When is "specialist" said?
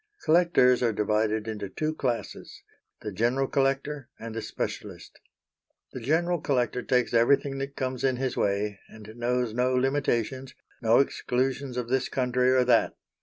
4.41-5.19